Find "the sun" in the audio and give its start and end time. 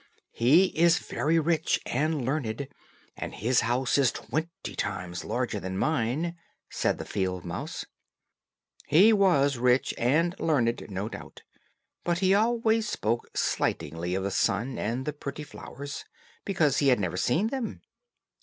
14.23-14.79